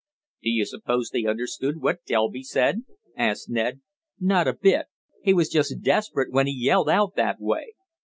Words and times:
"Do 0.41 0.49
you 0.49 0.65
suppose 0.65 1.11
they 1.11 1.25
understood 1.25 1.79
what 1.79 2.03
Delby 2.07 2.41
said?" 2.41 2.85
asked 3.15 3.51
Ned. 3.51 3.81
"Not 4.19 4.47
a 4.47 4.53
bit 4.53 4.73
of 4.75 4.81
it! 4.85 4.87
He 5.21 5.33
was 5.35 5.47
just 5.47 5.81
desperate 5.83 6.31
when 6.31 6.47
he 6.47 6.57
yelled 6.65 6.89
out 6.89 7.13
that 7.17 7.39
way. 7.39 7.73